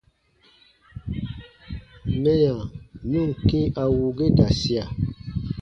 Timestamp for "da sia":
4.37-4.83